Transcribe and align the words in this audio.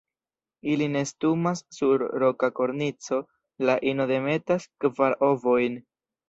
Ili 0.75 0.85
nestumas 0.93 1.61
sur 1.77 2.03
roka 2.23 2.49
kornico; 2.61 3.19
la 3.69 3.77
ino 3.93 4.09
demetas 4.13 4.67
kvar 4.87 5.19
ovojn. 5.31 5.79